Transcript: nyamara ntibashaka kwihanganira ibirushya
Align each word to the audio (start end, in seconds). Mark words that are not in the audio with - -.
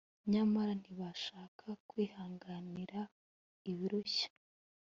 nyamara 0.31 0.71
ntibashaka 0.81 1.65
kwihanganira 1.89 2.99
ibirushya 3.71 4.29